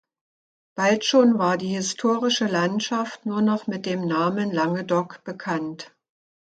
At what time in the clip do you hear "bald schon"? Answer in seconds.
0.75-1.37